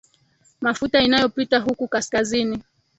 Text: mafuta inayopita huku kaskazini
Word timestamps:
mafuta 0.61 1.01
inayopita 1.01 1.59
huku 1.59 1.87
kaskazini 1.87 2.63